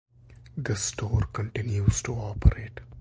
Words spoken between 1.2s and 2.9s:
continues to operate.